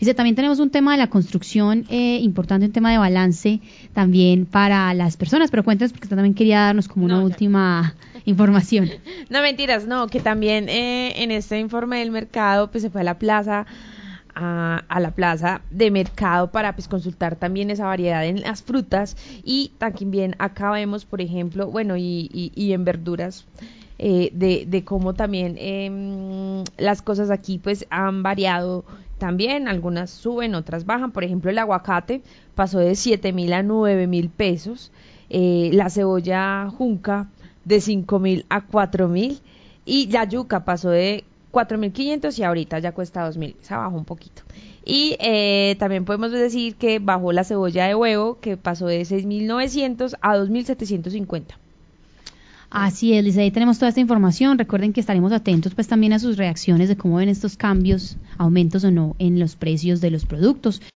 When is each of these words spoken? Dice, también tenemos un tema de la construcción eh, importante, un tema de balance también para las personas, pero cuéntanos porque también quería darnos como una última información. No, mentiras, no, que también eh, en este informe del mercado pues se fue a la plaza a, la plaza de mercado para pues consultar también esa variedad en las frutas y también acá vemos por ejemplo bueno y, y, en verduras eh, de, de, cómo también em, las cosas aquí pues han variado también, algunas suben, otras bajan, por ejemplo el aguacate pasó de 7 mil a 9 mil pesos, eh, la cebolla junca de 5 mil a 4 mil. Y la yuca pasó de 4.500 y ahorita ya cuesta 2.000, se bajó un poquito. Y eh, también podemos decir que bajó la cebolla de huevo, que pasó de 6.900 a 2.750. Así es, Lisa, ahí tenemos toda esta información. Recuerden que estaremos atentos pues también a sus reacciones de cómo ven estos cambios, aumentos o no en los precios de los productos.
Dice, 0.00 0.14
también 0.14 0.34
tenemos 0.34 0.60
un 0.60 0.70
tema 0.70 0.92
de 0.92 0.98
la 0.98 1.08
construcción 1.08 1.84
eh, 1.90 2.20
importante, 2.22 2.64
un 2.64 2.72
tema 2.72 2.90
de 2.90 2.96
balance 2.96 3.60
también 3.92 4.46
para 4.46 4.94
las 4.94 5.18
personas, 5.18 5.50
pero 5.50 5.62
cuéntanos 5.62 5.92
porque 5.92 6.08
también 6.08 6.32
quería 6.32 6.60
darnos 6.60 6.88
como 6.88 7.04
una 7.04 7.20
última 7.20 7.94
información. 8.24 8.88
No, 9.28 9.42
mentiras, 9.42 9.86
no, 9.86 10.06
que 10.08 10.20
también 10.20 10.68
eh, 10.68 11.22
en 11.22 11.30
este 11.30 11.58
informe 11.60 11.98
del 11.98 12.10
mercado 12.10 12.70
pues 12.70 12.82
se 12.82 12.90
fue 12.90 13.02
a 13.02 13.04
la 13.04 13.18
plaza 13.18 13.66
a, 14.34 15.00
la 15.00 15.10
plaza 15.10 15.60
de 15.70 15.90
mercado 15.90 16.50
para 16.50 16.74
pues 16.74 16.88
consultar 16.88 17.36
también 17.36 17.70
esa 17.70 17.84
variedad 17.84 18.24
en 18.24 18.40
las 18.40 18.62
frutas 18.62 19.16
y 19.44 19.72
también 19.78 20.34
acá 20.38 20.70
vemos 20.70 21.04
por 21.04 21.20
ejemplo 21.20 21.70
bueno 21.70 21.96
y, 21.96 22.30
y, 22.32 22.72
en 22.72 22.84
verduras 22.84 23.44
eh, 23.98 24.30
de, 24.32 24.64
de, 24.66 24.84
cómo 24.84 25.12
también 25.12 25.56
em, 25.58 26.49
las 26.80 27.02
cosas 27.02 27.30
aquí 27.30 27.58
pues 27.58 27.86
han 27.90 28.22
variado 28.22 28.84
también, 29.18 29.68
algunas 29.68 30.10
suben, 30.10 30.54
otras 30.54 30.86
bajan, 30.86 31.12
por 31.12 31.24
ejemplo 31.24 31.50
el 31.50 31.58
aguacate 31.58 32.22
pasó 32.54 32.78
de 32.78 32.94
7 32.94 33.32
mil 33.32 33.52
a 33.52 33.62
9 33.62 34.06
mil 34.06 34.30
pesos, 34.30 34.92
eh, 35.28 35.70
la 35.72 35.90
cebolla 35.90 36.68
junca 36.70 37.28
de 37.64 37.80
5 37.80 38.18
mil 38.18 38.46
a 38.48 38.62
4 38.62 39.08
mil. 39.08 39.40
Y 39.86 40.08
la 40.10 40.24
yuca 40.24 40.64
pasó 40.64 40.90
de 40.90 41.24
4.500 41.52 42.38
y 42.38 42.42
ahorita 42.44 42.78
ya 42.78 42.92
cuesta 42.92 43.28
2.000, 43.28 43.56
se 43.60 43.74
bajó 43.74 43.96
un 43.96 44.04
poquito. 44.04 44.42
Y 44.84 45.16
eh, 45.20 45.76
también 45.78 46.04
podemos 46.04 46.30
decir 46.30 46.76
que 46.76 46.98
bajó 46.98 47.32
la 47.32 47.44
cebolla 47.44 47.86
de 47.86 47.94
huevo, 47.94 48.38
que 48.40 48.56
pasó 48.56 48.86
de 48.86 49.02
6.900 49.02 50.16
a 50.20 50.36
2.750. 50.36 51.44
Así 52.72 53.14
es, 53.14 53.24
Lisa, 53.24 53.40
ahí 53.40 53.50
tenemos 53.50 53.80
toda 53.80 53.88
esta 53.88 54.00
información. 54.00 54.56
Recuerden 54.56 54.92
que 54.92 55.00
estaremos 55.00 55.32
atentos 55.32 55.74
pues 55.74 55.88
también 55.88 56.12
a 56.12 56.20
sus 56.20 56.36
reacciones 56.36 56.88
de 56.88 56.96
cómo 56.96 57.16
ven 57.16 57.28
estos 57.28 57.56
cambios, 57.56 58.16
aumentos 58.38 58.84
o 58.84 58.92
no 58.92 59.16
en 59.18 59.40
los 59.40 59.56
precios 59.56 60.00
de 60.00 60.12
los 60.12 60.24
productos. 60.24 60.80